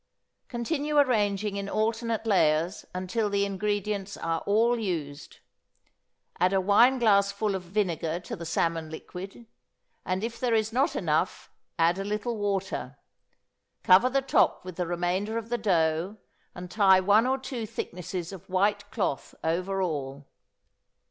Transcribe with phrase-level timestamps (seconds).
[0.47, 5.41] Continue arranging in alternate layers until the ingredients are all used;
[6.39, 9.45] add a wineglassful of vinegar to the salmon liquid,
[10.03, 12.97] and if there is not enough add a little water;
[13.83, 16.17] cover the top with the remainder of the dough,
[16.55, 20.25] and tie one or two thicknesses of white cloth over all.